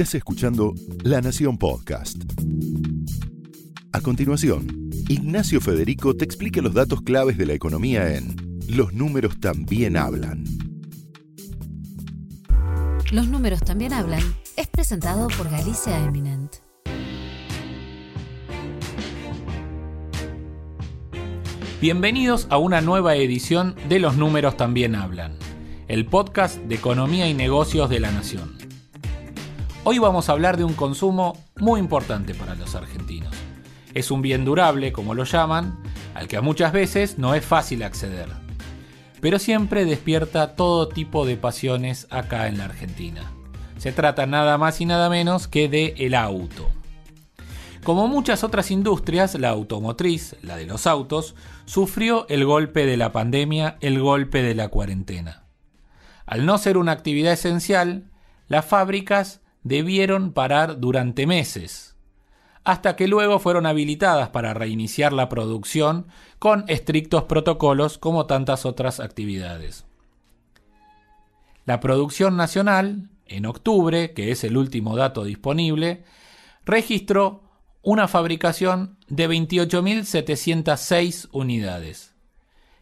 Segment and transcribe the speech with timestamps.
[0.00, 0.72] Estás escuchando
[1.04, 2.22] La Nación Podcast.
[3.92, 8.34] A continuación, Ignacio Federico te explica los datos claves de la economía en
[8.66, 10.44] Los números también hablan.
[13.12, 14.22] Los números también hablan
[14.56, 16.50] es presentado por Galicia Eminent.
[21.82, 25.36] Bienvenidos a una nueva edición de Los números también hablan,
[25.88, 28.59] el podcast de economía y negocios de la Nación.
[29.82, 33.34] Hoy vamos a hablar de un consumo muy importante para los argentinos.
[33.94, 35.78] Es un bien durable, como lo llaman,
[36.14, 38.28] al que muchas veces no es fácil acceder.
[39.22, 43.32] Pero siempre despierta todo tipo de pasiones acá en la Argentina.
[43.78, 46.68] Se trata nada más y nada menos que de el auto.
[47.82, 51.34] Como muchas otras industrias, la automotriz, la de los autos,
[51.64, 55.44] sufrió el golpe de la pandemia, el golpe de la cuarentena.
[56.26, 58.10] Al no ser una actividad esencial,
[58.46, 61.96] las fábricas debieron parar durante meses,
[62.64, 66.06] hasta que luego fueron habilitadas para reiniciar la producción
[66.38, 69.84] con estrictos protocolos como tantas otras actividades.
[71.64, 76.04] La producción nacional, en octubre, que es el último dato disponible,
[76.64, 77.42] registró
[77.82, 82.09] una fabricación de 28.706 unidades,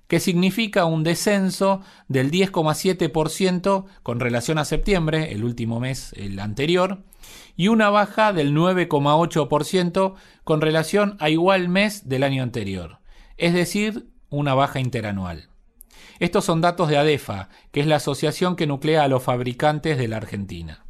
[0.09, 7.05] que significa un descenso del 10,7% con relación a septiembre, el último mes, el anterior,
[7.56, 10.14] y una baja del 9,8%
[10.45, 13.01] con relación a igual mes del año anterior,
[13.36, 15.51] es decir, una baja interanual.
[16.20, 20.09] Estos son datos de ADEFA, que es la asociación que nuclea a los fabricantes de
[20.09, 20.84] la Argentina.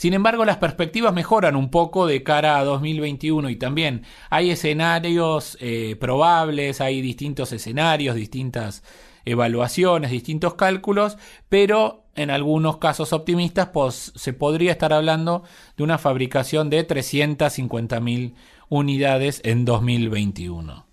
[0.00, 5.58] Sin embargo, las perspectivas mejoran un poco de cara a 2021 y también hay escenarios
[5.60, 8.82] eh, probables, hay distintos escenarios, distintas
[9.26, 11.18] evaluaciones, distintos cálculos,
[11.50, 15.42] pero en algunos casos optimistas pues, se podría estar hablando
[15.76, 18.32] de una fabricación de 350.000
[18.70, 20.86] unidades en 2021.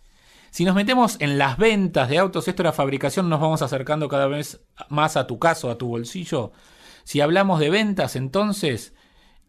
[0.51, 4.09] Si nos metemos en las ventas de autos, esto de la fabricación, nos vamos acercando
[4.09, 4.59] cada vez
[4.89, 6.51] más a tu caso, a tu bolsillo.
[7.05, 8.93] Si hablamos de ventas, entonces,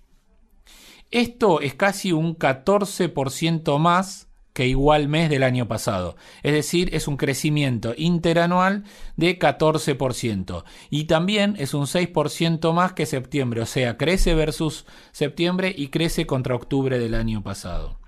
[1.10, 4.27] Esto es casi un 14% más
[4.58, 6.16] que igual mes del año pasado.
[6.42, 8.82] Es decir, es un crecimiento interanual
[9.14, 10.64] de 14%.
[10.90, 13.60] Y también es un 6% más que septiembre.
[13.60, 18.00] O sea, crece versus septiembre y crece contra octubre del año pasado.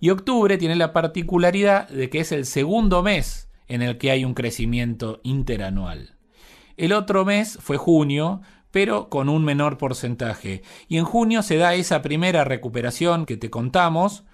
[0.00, 4.24] Y octubre tiene la particularidad de que es el segundo mes en el que hay
[4.24, 6.16] un crecimiento interanual.
[6.78, 8.40] El otro mes fue junio,
[8.70, 10.62] pero con un menor porcentaje.
[10.88, 14.24] Y en junio se da esa primera recuperación que te contamos,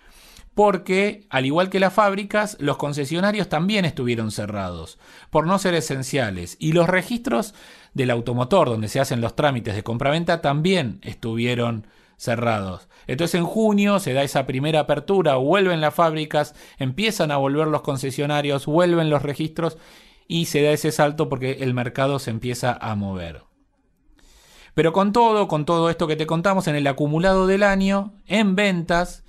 [0.55, 4.99] porque, al igual que las fábricas, los concesionarios también estuvieron cerrados,
[5.31, 7.55] por no ser esenciales, y los registros
[7.95, 11.87] del automotor, donde se hacen los trámites de compraventa, también estuvieron
[12.17, 12.89] cerrados.
[13.07, 17.81] Entonces en junio se da esa primera apertura, vuelven las fábricas, empiezan a volver los
[17.81, 19.79] concesionarios, vuelven los registros
[20.29, 23.43] y se da ese salto porque el mercado se empieza a mover.
[24.75, 28.55] Pero con todo, con todo esto que te contamos en el acumulado del año, en
[28.55, 29.25] ventas,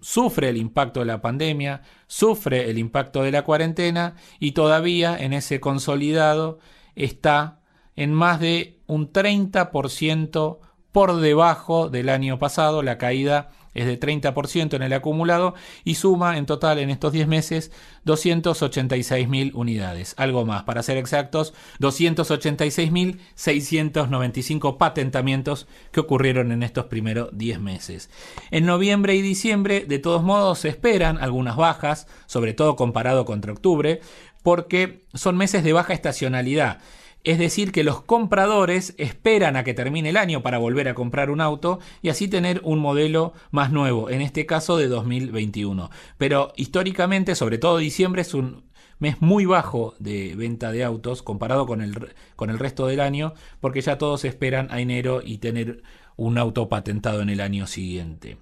[0.00, 5.32] sufre el impacto de la pandemia, sufre el impacto de la cuarentena y todavía en
[5.32, 6.58] ese consolidado
[6.94, 7.60] está
[7.96, 10.58] en más de un 30%
[10.92, 16.36] por debajo del año pasado, la caída es de 30% en el acumulado y suma
[16.38, 17.70] en total en estos 10 meses
[18.06, 20.14] 286.000 unidades.
[20.16, 28.08] Algo más, para ser exactos, 286.695 patentamientos que ocurrieron en estos primeros 10 meses.
[28.50, 33.52] En noviembre y diciembre, de todos modos, se esperan algunas bajas, sobre todo comparado contra
[33.52, 34.00] octubre,
[34.42, 36.78] porque son meses de baja estacionalidad.
[37.26, 41.28] Es decir, que los compradores esperan a que termine el año para volver a comprar
[41.28, 45.90] un auto y así tener un modelo más nuevo, en este caso de 2021.
[46.18, 48.62] Pero históricamente, sobre todo diciembre, es un
[49.00, 53.34] mes muy bajo de venta de autos comparado con el, con el resto del año,
[53.58, 55.82] porque ya todos esperan a enero y tener
[56.14, 58.38] un auto patentado en el año siguiente.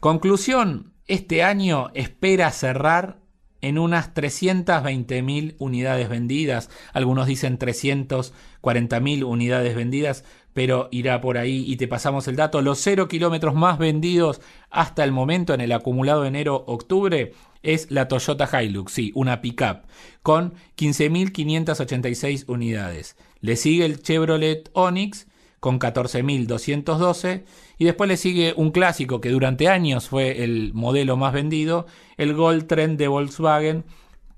[0.00, 3.20] Conclusión, este año espera cerrar
[3.60, 11.76] en unas 320.000 unidades vendidas, algunos dicen 340.000 unidades vendidas, pero irá por ahí y
[11.76, 12.60] te pasamos el dato.
[12.62, 14.40] Los 0 kilómetros más vendidos
[14.70, 19.82] hasta el momento en el acumulado enero-octubre es la Toyota Hilux, sí, una pickup,
[20.22, 23.16] con 15.586 unidades.
[23.40, 25.26] Le sigue el Chevrolet Onix
[25.60, 27.44] con 14.212
[27.78, 31.86] y después le sigue un clásico que durante años fue el modelo más vendido,
[32.16, 33.84] el Gold Trend de Volkswagen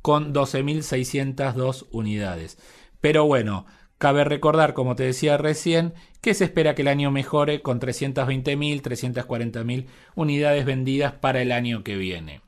[0.03, 2.59] con 12.602 unidades.
[3.01, 3.67] Pero bueno,
[3.99, 8.83] cabe recordar, como te decía recién, que se espera que el año mejore con 320.000,
[8.83, 9.87] 340.000
[10.17, 12.41] unidades vendidas para el año que viene.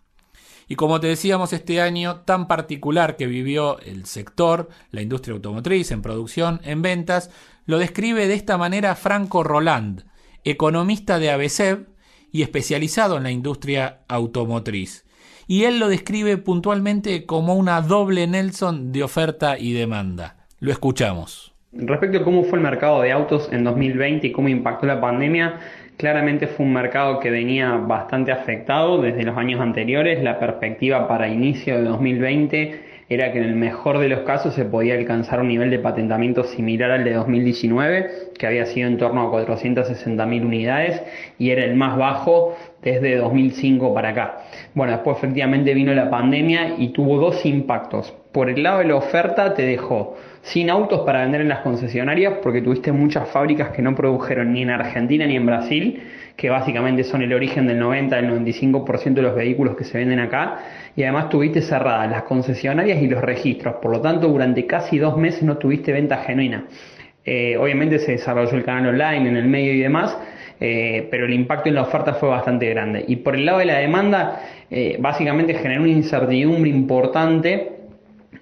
[0.74, 5.92] Y como te decíamos, este año tan particular que vivió el sector, la industria automotriz,
[5.92, 7.30] en producción, en ventas,
[7.64, 10.02] lo describe de esta manera Franco Roland,
[10.42, 11.86] economista de ABCEB
[12.32, 15.06] y especializado en la industria automotriz.
[15.46, 20.48] Y él lo describe puntualmente como una doble Nelson de oferta y demanda.
[20.58, 21.54] Lo escuchamos.
[21.70, 25.60] Respecto a cómo fue el mercado de autos en 2020 y cómo impactó la pandemia,
[25.96, 30.23] claramente fue un mercado que venía bastante afectado desde los años anteriores.
[30.23, 34.64] La perspectiva para inicio de 2020 era que en el mejor de los casos se
[34.64, 39.23] podía alcanzar un nivel de patentamiento similar al de 2019, que había sido en torno
[39.23, 41.02] a 460.000 unidades
[41.38, 44.38] y era el más bajo desde 2005 para acá.
[44.75, 48.14] Bueno, después efectivamente vino la pandemia y tuvo dos impactos.
[48.32, 52.35] Por el lado de la oferta te dejó sin autos para vender en las concesionarias
[52.43, 56.02] porque tuviste muchas fábricas que no produjeron ni en Argentina ni en Brasil
[56.37, 60.19] que básicamente son el origen del 90 al 95% de los vehículos que se venden
[60.19, 60.58] acá,
[60.96, 65.17] y además tuviste cerradas las concesionarias y los registros, por lo tanto durante casi dos
[65.17, 66.64] meses no tuviste venta genuina.
[67.25, 70.17] Eh, obviamente se desarrolló el canal online en el medio y demás,
[70.61, 73.05] eh, pero el impacto en la oferta fue bastante grande.
[73.06, 77.73] Y por el lado de la demanda, eh, básicamente generó una incertidumbre importante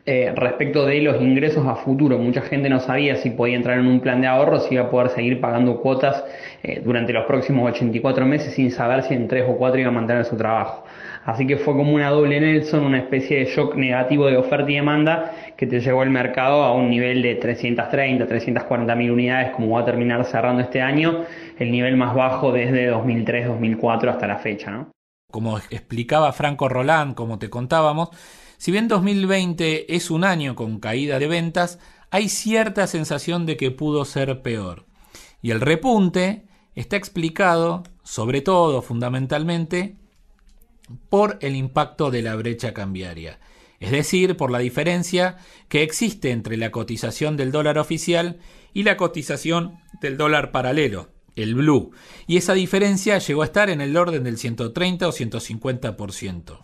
[0.04, 2.18] eh, respecto de los ingresos a futuro.
[2.18, 4.90] Mucha gente no sabía si podía entrar en un plan de ahorro, si iba a
[4.90, 6.24] poder seguir pagando cuotas
[6.64, 9.92] eh, durante los próximos 84 meses sin saber si en 3 o 4 iba a
[9.92, 10.84] mantener su trabajo.
[11.24, 14.74] Así que fue como una doble Nelson, una especie de shock negativo de oferta y
[14.74, 19.76] demanda que te llevó el mercado a un nivel de 330, 340 mil unidades como
[19.76, 21.24] va a terminar cerrando este año,
[21.60, 24.72] el nivel más bajo desde 2003-2004 hasta la fecha.
[24.72, 24.90] ¿no?
[25.30, 28.10] Como explicaba Franco Roland, como te contábamos,
[28.62, 31.80] si bien 2020 es un año con caída de ventas,
[32.12, 34.86] hay cierta sensación de que pudo ser peor.
[35.42, 39.96] Y el repunte está explicado, sobre todo fundamentalmente,
[41.08, 43.40] por el impacto de la brecha cambiaria,
[43.80, 48.38] es decir, por la diferencia que existe entre la cotización del dólar oficial
[48.72, 51.90] y la cotización del dólar paralelo, el blue,
[52.28, 56.62] y esa diferencia llegó a estar en el orden del 130 o 150%.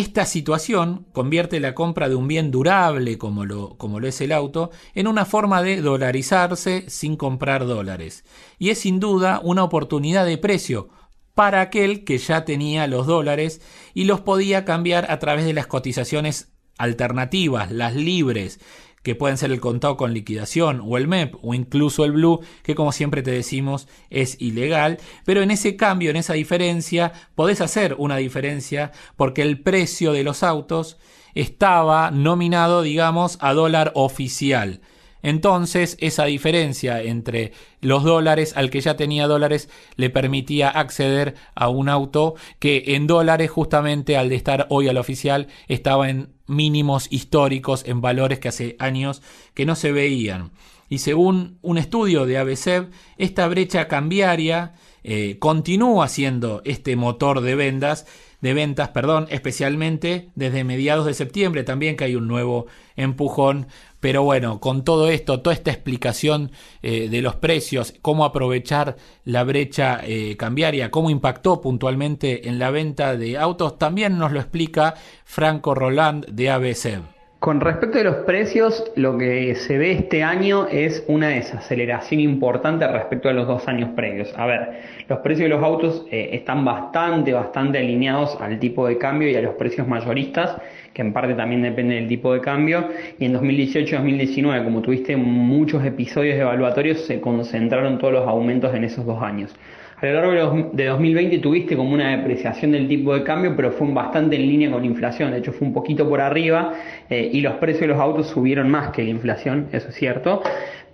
[0.00, 4.32] Esta situación convierte la compra de un bien durable como lo, como lo es el
[4.32, 8.24] auto en una forma de dolarizarse sin comprar dólares.
[8.58, 10.88] Y es sin duda una oportunidad de precio
[11.34, 13.60] para aquel que ya tenía los dólares
[13.92, 18.58] y los podía cambiar a través de las cotizaciones alternativas, las libres,
[19.02, 22.74] que pueden ser el contado con liquidación o el MEP o incluso el Blue, que
[22.74, 27.94] como siempre te decimos es ilegal, pero en ese cambio, en esa diferencia, podés hacer
[27.98, 30.98] una diferencia porque el precio de los autos
[31.34, 34.80] estaba nominado, digamos, a dólar oficial.
[35.22, 41.68] Entonces, esa diferencia entre los dólares al que ya tenía dólares le permitía acceder a
[41.68, 47.06] un auto que en dólares, justamente al de estar hoy al oficial, estaba en mínimos
[47.10, 49.22] históricos en valores que hace años
[49.54, 50.50] que no se veían.
[50.88, 54.74] Y según un estudio de ABC, esta brecha cambiaria
[55.04, 58.06] eh, continúa siendo este motor de vendas
[58.40, 63.66] de ventas, perdón, especialmente desde mediados de septiembre también que hay un nuevo empujón.
[64.00, 66.50] Pero bueno, con todo esto, toda esta explicación
[66.82, 72.70] eh, de los precios, cómo aprovechar la brecha eh, cambiaria, cómo impactó puntualmente en la
[72.70, 77.00] venta de autos, también nos lo explica Franco Roland de ABC.
[77.40, 82.86] Con respecto a los precios, lo que se ve este año es una desaceleración importante
[82.86, 84.30] respecto a los dos años previos.
[84.36, 88.98] A ver, los precios de los autos eh, están bastante, bastante alineados al tipo de
[88.98, 90.54] cambio y a los precios mayoristas,
[91.00, 92.88] que en parte también depende del tipo de cambio.
[93.18, 99.06] Y en 2018-2019, como tuviste muchos episodios evaluatorios, se concentraron todos los aumentos en esos
[99.06, 99.56] dos años.
[99.96, 103.90] A lo largo de 2020 tuviste como una depreciación del tipo de cambio, pero fue
[103.92, 105.30] bastante en línea con la inflación.
[105.30, 106.74] De hecho, fue un poquito por arriba
[107.08, 110.42] eh, y los precios de los autos subieron más que la inflación, eso es cierto.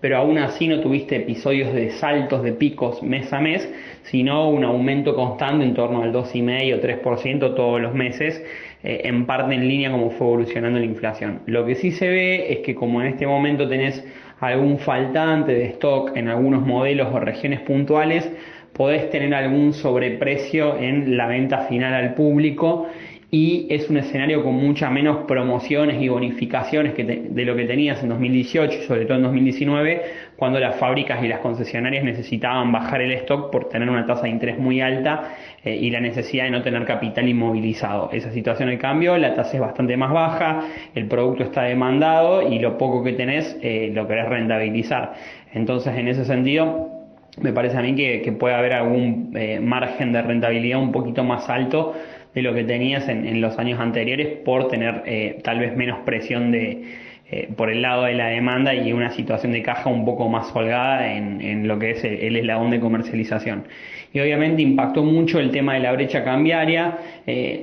[0.00, 3.68] Pero aún así no tuviste episodios de saltos, de picos mes a mes,
[4.02, 8.44] sino un aumento constante en torno al 2,5 o 3% todos los meses,
[8.86, 11.40] eh, en parte en línea como fue evolucionando la inflación.
[11.46, 14.04] Lo que sí se ve es que como en este momento tenés
[14.38, 18.30] algún faltante de stock en algunos modelos o regiones puntuales,
[18.72, 22.86] podés tener algún sobreprecio en la venta final al público
[23.30, 28.00] y es un escenario con mucha menos promociones y bonificaciones que de lo que tenías
[28.02, 30.02] en 2018 y sobre todo en 2019
[30.36, 34.28] cuando las fábricas y las concesionarias necesitaban bajar el stock por tener una tasa de
[34.28, 38.10] interés muy alta eh, y la necesidad de no tener capital inmovilizado.
[38.12, 40.62] Esa situación de cambio, la tasa es bastante más baja,
[40.94, 45.14] el producto está demandado y lo poco que tenés eh, lo querés rentabilizar.
[45.52, 46.90] Entonces en ese sentido
[47.40, 51.50] me parece a mí que, puede haber algún eh, margen de rentabilidad un poquito más
[51.50, 51.94] alto
[52.36, 56.52] de lo que tenías en, los años anteriores por tener eh, tal vez menos presión
[56.52, 56.82] de,
[57.30, 60.54] eh, por el lado de la demanda y una situación de caja un poco más
[60.54, 63.64] holgada en, lo que es el, eslabón de comercialización.
[64.12, 66.98] Y obviamente impactó mucho el tema de la brecha cambiaria,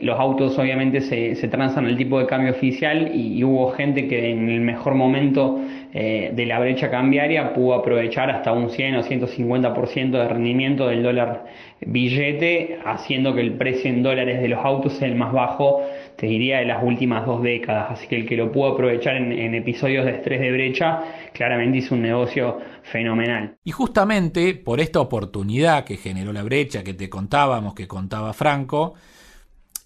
[0.02, 4.32] los autos obviamente se, se transan el tipo de cambio oficial y hubo gente que
[4.32, 5.62] en el mejor momento
[5.96, 11.04] eh, de la brecha cambiaria pudo aprovechar hasta un 100 o 150% de rendimiento del
[11.04, 11.46] dólar
[11.82, 15.84] billete, haciendo que el precio en dólares de los autos sea el más bajo,
[16.16, 17.92] te diría, de las últimas dos décadas.
[17.92, 21.94] Así que el que lo pudo aprovechar en, episodios de estrés de brecha, claramente hizo
[21.94, 23.56] un negocio fenomenal.
[23.64, 28.96] Y justamente por esta oportunidad que generó la brecha que te contábamos, que contaba Franco,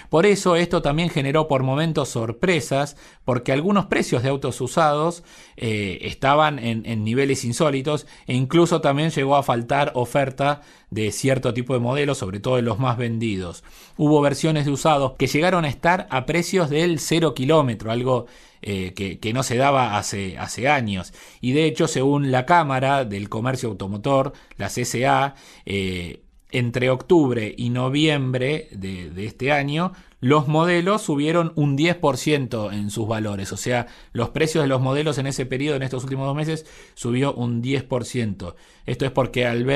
[0.10, 5.24] Por eso esto también generó por momentos sorpresas, porque algunos precios de autos usados
[5.58, 11.74] eh, estaban en, niveles insólitos e incluso también llegó a faltar oferta de cierto tipo
[11.74, 13.64] de modelos, sobre todo de los más vendidos.
[13.98, 18.26] Hubo versiones de usados que llegaron a estar a precios del 0 kilómetro, algo
[18.62, 21.14] eh, que, no se daba hace, años.
[21.42, 25.36] Y de hecho, según la Cámara del Comercio Automotor, la CSA,
[26.52, 33.52] entre octubre y noviembre de, este año, los modelos subieron un 10% en sus valores.
[33.52, 36.66] O sea, los precios de los modelos en ese periodo, en estos últimos dos meses,
[36.94, 38.56] subió un 10%.
[38.86, 39.68] Esto es porque al,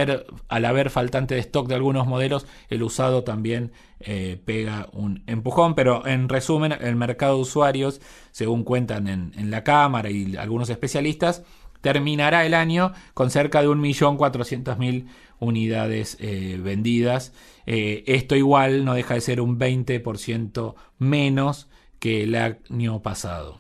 [0.50, 5.76] haber faltante de stock de algunos modelos, el usado también eh, pega un empujón.
[5.76, 8.00] Pero en resumen, el mercado de usuarios,
[8.32, 11.44] según cuentan en, en la Cámara y algunos especialistas,
[11.82, 15.08] terminará el año con cerca de 1.400.000
[15.40, 17.34] unidades eh, vendidas.
[17.66, 21.70] Eh, esto igual no deja de ser un 20% menos
[22.00, 23.60] que el año pasado.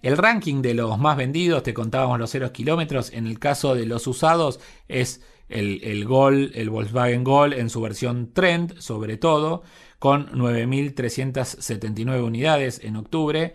[0.00, 3.84] El ranking de los más vendidos, te contábamos los ceros kilómetros, en el caso de
[3.84, 9.62] los usados es el, el Gol, el Volkswagen Gol en su versión Trend, sobre todo,
[9.98, 13.54] con 9.379 unidades en octubre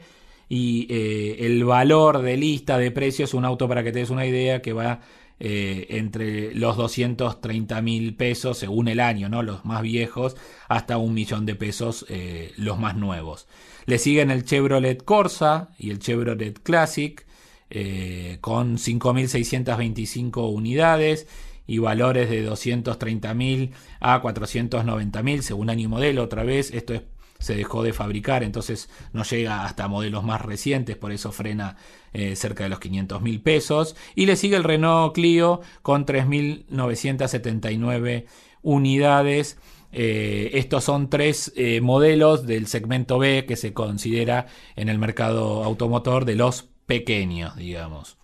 [0.53, 4.27] y eh, el valor de lista de precios, un auto para que te des una
[4.27, 4.99] idea que va
[5.39, 9.41] eh, entre los 230 mil pesos según el año, ¿no?
[9.41, 10.35] los más viejos,
[10.69, 13.47] hasta un millón de pesos eh, los más nuevos.
[13.87, 17.25] Le siguen el Chevrolet Corsa y el Chevrolet Classic
[18.39, 21.25] con 5.625 unidades
[21.65, 26.21] y valores de 230.000 a 490.000 según año y modelo.
[26.21, 27.01] Otra vez, esto es
[27.43, 31.75] se dejó de fabricar, entonces no llega hasta modelos más recientes, por eso frena
[32.13, 33.97] eh, cerca de los 500 mil pesos.
[34.15, 38.27] Y le sigue el Renault Clio con 3.979
[38.61, 39.57] unidades.
[39.91, 44.47] Eh, estos son tres eh, modelos del segmento B que se considera
[44.77, 48.15] en el mercado automotor de los pequeños, digamos.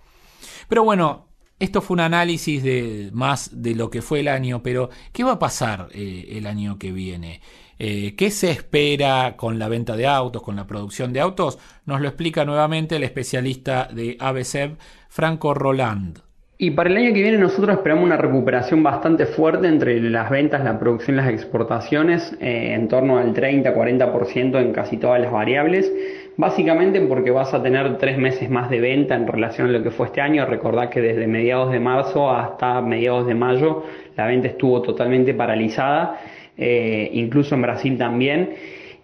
[0.69, 1.27] Pero bueno,
[1.59, 5.33] esto fue un análisis de más de lo que fue el año, pero ¿qué va
[5.33, 7.41] a pasar el año que viene?
[7.81, 11.57] Eh, ¿Qué se espera con la venta de autos, con la producción de autos?
[11.86, 14.75] Nos lo explica nuevamente el especialista de ABCEB,
[15.07, 16.19] Franco Roland.
[16.57, 20.62] Y para el año que viene nosotros esperamos una recuperación bastante fuerte entre las ventas,
[20.62, 25.89] la producción y las exportaciones, eh, en torno al 30-40% en casi todas las variables.
[26.36, 29.91] Básicamente porque vas a tener tres meses más de venta en relación a lo que
[29.91, 30.45] fue este año.
[30.45, 33.86] Recordad que desde mediados de marzo hasta mediados de mayo
[34.17, 36.19] la venta estuvo totalmente paralizada
[36.59, 38.49] eh, incluso en Brasil también.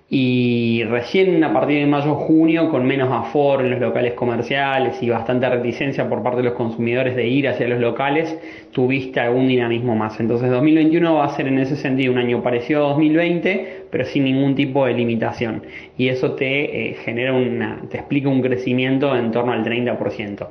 [0.07, 5.50] Y recién a partir de mayo-junio, con menos aforo en los locales comerciales y bastante
[5.50, 8.38] reticencia por parte de los consumidores de ir hacia los locales,
[8.71, 10.19] tuviste algún dinamismo más.
[10.19, 14.25] Entonces 2021 va a ser en ese sentido un año parecido a 2020, pero sin
[14.25, 15.63] ningún tipo de limitación.
[15.97, 20.47] Y eso te eh, genera una, te explica un crecimiento en torno al 30%.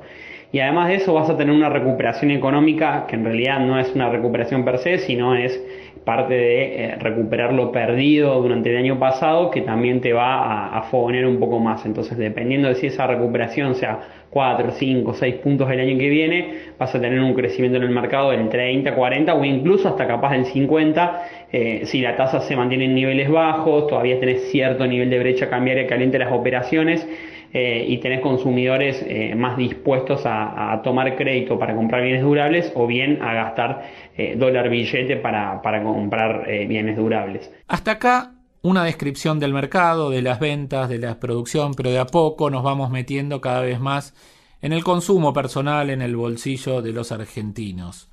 [0.55, 3.93] Y además de eso vas a tener una recuperación económica que en realidad no es
[3.93, 5.61] una recuperación per se, sino es
[6.05, 10.79] parte de eh, recuperar lo perdido durante el año pasado que también te va a,
[10.79, 11.85] a un poco más.
[11.87, 13.99] Entonces, dependiendo de si esa recuperación sea
[14.31, 17.91] 4, 5, 6 puntos el año que viene, vas a tener un crecimiento en el
[17.91, 21.23] mercado del 30, 40 o incluso hasta capaz del 50.
[21.51, 25.51] Eh, si la tasa se mantiene en niveles bajos, todavía tenés cierto nivel de brecha
[25.51, 27.09] cambiaria que aliente las operaciones
[27.57, 32.89] eh, y tenés consumidores eh, más dispuestos a, tomar crédito para comprar bienes durables o
[32.89, 37.53] bien a gastar eh, dólar billete para, para comprar bienes durables.
[37.69, 42.07] Hasta acá una descripción del mercado, de las ventas, de la producción, pero de a
[42.07, 44.15] poco nos vamos metiendo cada vez más
[44.61, 48.11] en el consumo personal, en el bolsillo de los argentinos.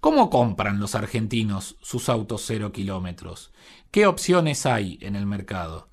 [0.00, 3.52] ¿Cómo compran los argentinos sus autos cero kilómetros?
[3.90, 5.88] ¿Qué opciones hay en el mercado?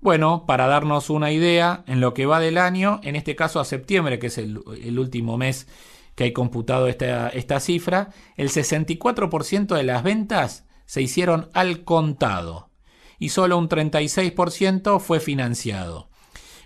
[0.00, 3.64] Bueno, para darnos una idea, en lo que va del año, en este caso a
[3.64, 4.58] septiembre, que es el,
[4.98, 5.68] último mes
[6.14, 12.70] que hay computado esta, esta cifra, el 64% de las ventas se hicieron al contado
[13.18, 16.08] y solo un 36% fue financiado.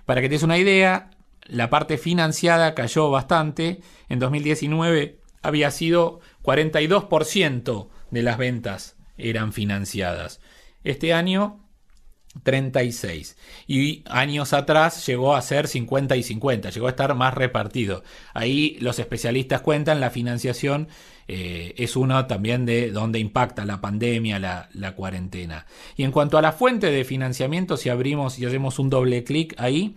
[0.06, 1.10] Para que te des una idea,
[1.46, 3.80] la parte financiada cayó bastante.
[4.08, 10.40] En 2019 había sido 42% de las ventas eran financiadas.
[10.84, 11.63] Este año
[12.42, 13.36] 36.
[13.66, 18.02] Y años atrás llegó a ser 50 y 50, llegó a estar más repartido.
[18.32, 20.88] Ahí los especialistas cuentan, la financiación
[21.28, 25.66] eh, es uno también de donde impacta la pandemia, la, la, cuarentena.
[25.96, 29.54] Y en cuanto a la fuente de financiamiento, si abrimos y hacemos un doble clic
[29.58, 29.96] ahí,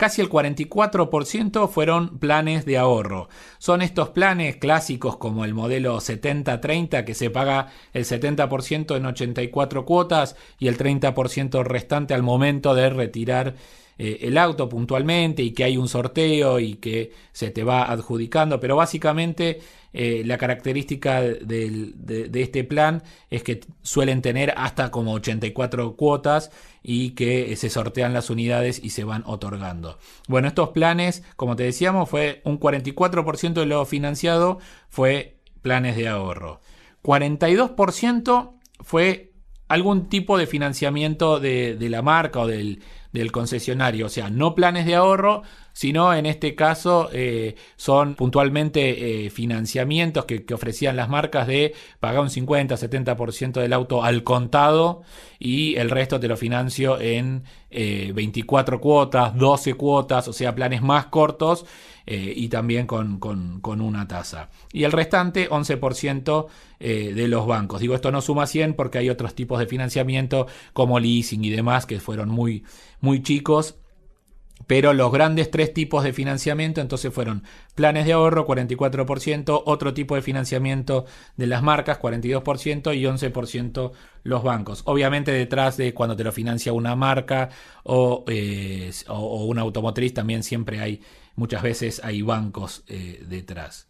[0.00, 3.28] Casi el 44% fueron planes de ahorro.
[3.58, 9.84] Son estos planes clásicos como el modelo 70-30 que se paga el 70% en 84
[9.84, 13.56] cuotas y el 30% restante al momento de retirar
[13.98, 18.58] eh, el auto puntualmente y que hay un sorteo y que se te va adjudicando,
[18.58, 19.60] pero básicamente
[19.92, 26.50] eh, la característica de, este plan es que suelen tener hasta como 84 cuotas
[26.82, 29.98] y que se sortean las unidades y se van otorgando.
[30.28, 36.08] Bueno, estos planes, como te decíamos, fue un 44% de lo financiado fue planes de
[36.08, 36.60] ahorro.
[37.02, 39.32] 42% fue
[39.68, 44.06] algún tipo de financiamiento de la marca o del, del concesionario.
[44.06, 45.42] O sea, no planes de ahorro,
[45.80, 52.20] sino en este caso eh, son puntualmente eh, financiamientos que, ofrecían las marcas de pagar
[52.20, 55.00] un 50-70% del auto al contado
[55.38, 60.82] y el resto te lo financio en 24 eh, cuotas, 12 cuotas, o sea, planes
[60.82, 61.64] más cortos
[62.06, 64.50] y también con, con, una tasa.
[64.72, 66.46] Y el restante, 11%
[66.80, 67.80] de los bancos.
[67.80, 71.86] Digo, esto no suma 100 porque hay otros tipos de financiamiento como leasing y demás
[71.86, 72.64] que fueron muy,
[73.00, 73.79] muy chicos
[74.66, 77.44] pero los grandes tres tipos de financiamiento entonces fueron
[77.74, 83.92] planes de ahorro 44%, otro tipo de financiamiento de las marcas 42% y 11%
[84.22, 84.82] los bancos.
[84.86, 87.48] Obviamente detrás de cuando te lo financia una marca
[87.84, 91.00] o, eh, una automotriz también siempre hay,
[91.36, 93.88] muchas veces hay bancos eh, detrás.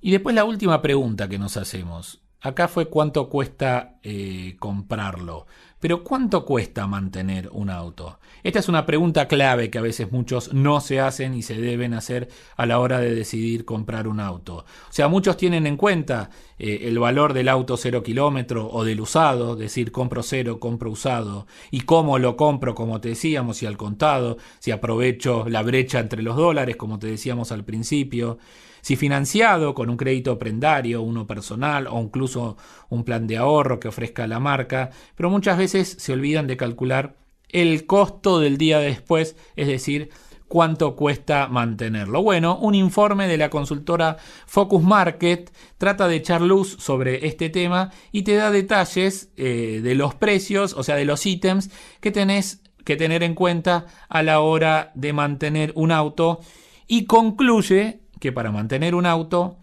[0.00, 2.20] Y después la última pregunta que nos hacemos.
[2.40, 5.46] Acá fue cuánto cuesta eh, comprarlo.
[5.82, 8.20] Pero ¿cuánto cuesta mantener un auto?
[8.44, 11.92] Esta es una pregunta clave que a veces muchos no se hacen y se deben
[11.92, 14.58] hacer a la hora de decidir comprar un auto.
[14.58, 19.00] O sea, muchos tienen en cuenta eh, el valor del auto cero kilómetro o del
[19.00, 23.76] usado, decir, compro cero, compro usado, y cómo lo compro, como te decíamos, si al
[23.76, 28.38] contado, si aprovecho la brecha entre los dólares, como te decíamos al principio
[28.82, 32.58] si financiado con un crédito prendario, uno personal o incluso
[32.90, 37.16] un plan de ahorro que ofrezca la marca, pero muchas veces se olvidan de calcular
[37.48, 40.10] el costo del día después, es decir,
[40.48, 42.22] cuánto cuesta mantenerlo.
[42.22, 47.90] Bueno, un informe de la consultora Focus Market trata de echar luz sobre este tema
[48.10, 52.60] y te da detalles eh, de los precios, o sea, de los ítems que tenés
[52.84, 56.40] que tener en cuenta a la hora de mantener un auto
[56.86, 59.58] y concluye que para mantener un auto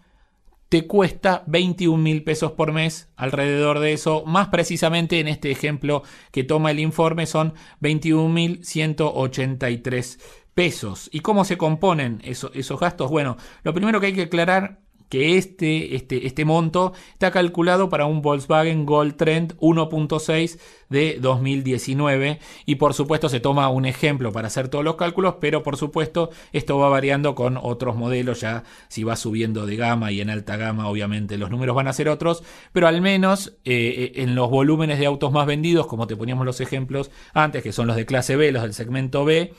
[0.68, 6.02] te cuesta 21 mil pesos por mes, alrededor de eso, más precisamente en este ejemplo
[6.30, 10.18] que toma el informe son 21 mil 183
[10.52, 11.08] pesos.
[11.10, 13.10] ¿Y cómo se componen esos gastos?
[13.10, 18.06] Bueno, lo primero que hay que aclarar que este, este, este monto está calculado para
[18.06, 24.46] un Volkswagen Gold Trend 1.6 de 2019 y por supuesto se toma un ejemplo para
[24.46, 28.40] hacer todos los cálculos, pero por supuesto esto va variando con otros modelos.
[28.40, 31.92] Ya si va subiendo de gama y en alta gama obviamente los números van a
[31.92, 36.16] ser otros, pero al menos eh, en los volúmenes de autos más vendidos, como te
[36.16, 39.52] poníamos los ejemplos antes, que son los de clase B, los del segmento B,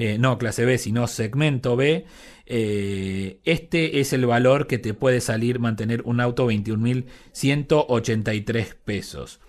[0.00, 2.06] eh, no clase B, sino segmento B,
[2.46, 9.40] eh, este es el valor que te puede salir mantener un auto 21.183 pesos.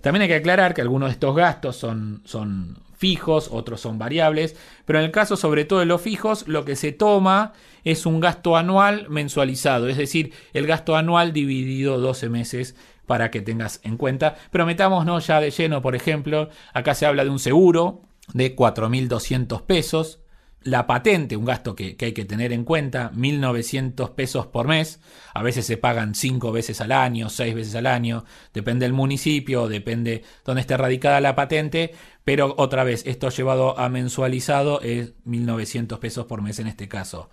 [0.00, 4.54] También hay que aclarar que algunos de estos gastos son, son fijos, otros son variables,
[4.84, 8.20] pero en el caso sobre todo de los fijos, lo que se toma es un
[8.20, 12.76] gasto anual mensualizado, es decir, el gasto anual dividido 12 meses
[13.06, 14.36] para que tengas en cuenta.
[14.52, 18.02] Pero metámonos ya de lleno, por ejemplo, acá se habla de un seguro,
[18.34, 20.20] de 4.200 pesos.
[20.62, 25.00] La patente, un gasto que, hay que tener en cuenta, 1.900 pesos por mes.
[25.32, 28.24] A veces se pagan 5 veces al año, 6 veces al año.
[28.52, 31.92] Depende del municipio, depende dónde esté radicada la patente.
[32.24, 37.30] Pero otra vez, esto llevado a mensualizado es 1.900 pesos por mes en este caso.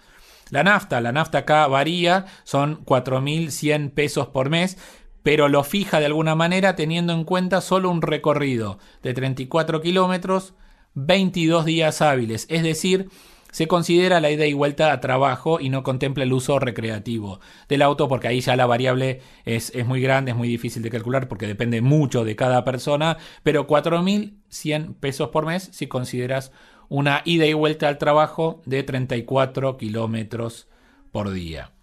[0.50, 4.78] La nafta, la nafta acá varía, son 4.100 pesos por mes,
[5.24, 10.54] pero lo fija de alguna manera teniendo en cuenta solo un recorrido de 34 kilómetros
[11.00, 13.10] 22 días hábiles, es decir,
[13.52, 17.84] se considera la ida y vuelta a trabajo y no contempla el uso recreativo del
[17.84, 21.28] auto porque ahí ya la variable es, es muy grande, es muy difícil de calcular
[21.28, 26.52] porque depende mucho de cada persona, pero 4.100 pesos por mes si consideras
[26.90, 30.68] una ida y vuelta al trabajo de 34 kilómetros
[31.12, 31.74] por día.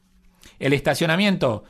[0.59, 1.63] El estacionamiento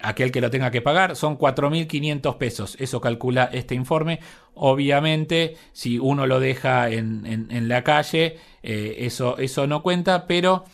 [0.00, 2.76] aquel que lo tenga que pagar, son 4.500 pesos.
[2.78, 4.20] Eso calcula este informe.
[4.54, 10.64] Obviamente, si uno lo deja en, en, la calle, eh, eso, eso no cuenta, pero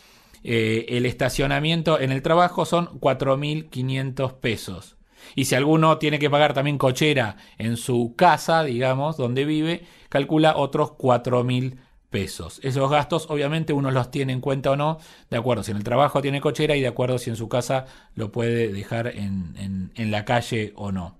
[0.43, 4.97] eh, el estacionamiento en el trabajo son 4.500 pesos.
[5.35, 10.55] Y si alguno tiene que pagar también cochera en su casa, digamos, donde vive, calcula
[10.55, 11.77] otros 4.000
[12.09, 12.59] pesos.
[12.63, 15.83] Esos gastos obviamente uno los tiene en cuenta o no, de acuerdo si en el
[15.83, 20.11] trabajo tiene cochera y de acuerdo si en su casa lo puede dejar en, en,
[20.11, 21.17] la calle o no.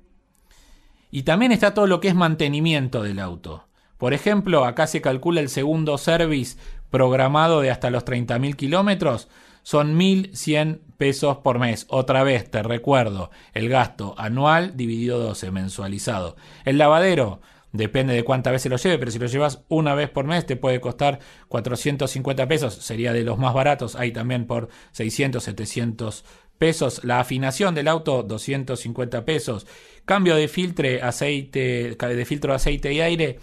[1.11, 3.67] Y también está todo lo que es mantenimiento del auto.
[3.97, 6.57] Por ejemplo, acá se calcula el segundo service
[6.89, 9.27] programado de hasta los 30.000 kilómetros.
[9.61, 11.85] Son 1.100 pesos por mes.
[11.89, 16.35] Otra vez, te recuerdo, el gasto anual dividido 12, mensualizado.
[16.65, 20.25] El lavadero, Depende de cuántas veces lo lleve, pero si lo llevas una vez por
[20.25, 25.43] mes te puede costar 450 pesos, sería de los más baratos, hay también por 600,
[25.43, 26.25] 700
[26.57, 27.03] pesos.
[27.03, 29.67] La afinación del auto 250 pesos.
[30.05, 33.39] Cambio de filtre, aceite, de filtro de aceite y aire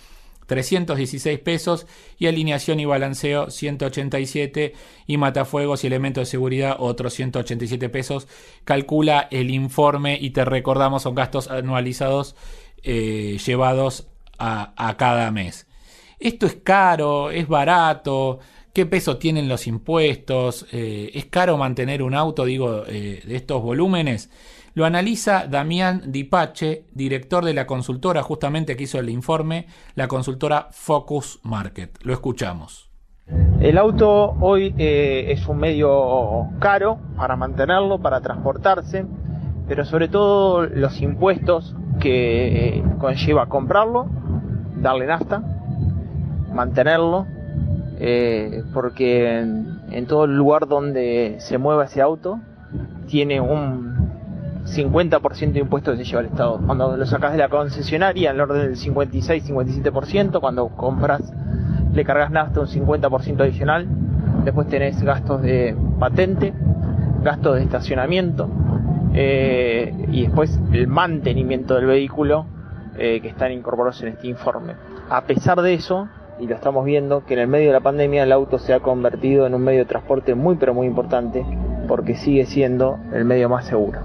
[0.46, 1.86] 316 pesos
[2.18, 4.74] y alineación y balanceo 187
[5.06, 8.28] y matafuegos y elementos de seguridad otros 187 pesos.
[8.64, 12.36] Calcula el informe y te recordamos son gastos anualizados
[12.82, 14.06] eh, llevados
[14.38, 15.66] a, cada mes.
[16.18, 18.38] Esto es caro, es barato,
[18.72, 23.62] qué peso tienen los impuestos, eh, es caro mantener un auto, digo, eh, de estos
[23.62, 24.31] volúmenes.
[24.75, 30.68] Lo analiza Damián Dipache, director de la consultora justamente que hizo el informe, la consultora
[30.70, 31.99] Focus Market.
[32.03, 32.90] Lo escuchamos.
[33.61, 39.07] El auto hoy eh, es un medio caro para mantenerlo, para transportarse,
[39.68, 44.07] pero sobre todo los impuestos que eh, conlleva comprarlo,
[44.76, 45.42] darle nafta,
[46.52, 47.26] mantenerlo,
[47.98, 52.38] eh, porque en, en, todo lugar donde se mueva ese auto
[53.07, 53.96] tiene un
[54.66, 56.61] 50% de impuestos que se lleva el Estado.
[56.64, 61.33] Cuando lo sacas de la concesionaria, en el orden del 56-57%, cuando compras,
[61.92, 63.87] le cargas nafta un 50% adicional,
[64.44, 66.52] después tenés gastos de patente,
[67.22, 68.50] gastos de estacionamiento,
[69.16, 72.46] eh, y después el mantenimiento del vehículo
[72.98, 74.74] eh, que están incorporados en este informe.
[75.09, 78.22] A pesar de eso, y lo estamos viendo, que en el medio de la pandemia
[78.22, 81.44] el auto se ha convertido en un medio de transporte muy pero muy importante
[81.88, 84.00] porque sigue siendo el medio más seguro.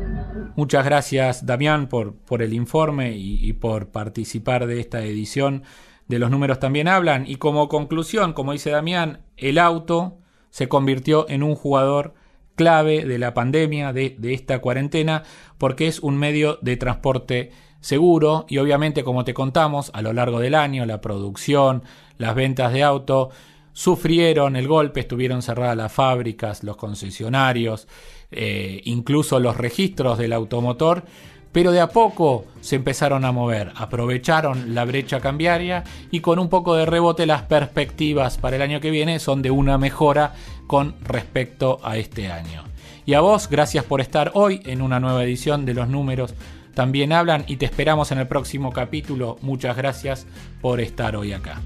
[0.56, 5.64] Muchas gracias Damián por, por el informe y, y por participar de esta edición
[6.08, 10.18] de Los números también hablan y como conclusión, como dice Damián, el auto
[10.50, 12.14] se convirtió en un jugador
[12.56, 15.24] clave de la pandemia, de, esta cuarentena,
[15.58, 20.40] porque es un medio de transporte seguro y obviamente como te contamos a lo largo
[20.40, 21.84] del año la producción,
[22.18, 23.30] las ventas de auto
[23.74, 27.88] sufrieron el golpe, estuvieron cerradas las fábricas, los concesionarios,
[28.32, 31.04] eh, incluso los registros del automotor,
[31.52, 36.50] pero de a poco se empezaron a mover, aprovecharon la brecha cambiaria y con un
[36.50, 40.34] poco de rebote las perspectivas para el año que viene son de una mejora
[40.72, 42.64] con respecto a este año.
[43.06, 46.34] Y a vos, gracias por estar hoy en una nueva edición de los números
[46.74, 49.38] también hablan y te esperamos en el próximo capítulo.
[49.42, 50.26] Muchas gracias
[50.62, 51.62] por estar hoy acá.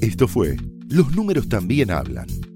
[0.00, 0.56] Esto fue
[0.88, 2.28] Los números también hablan,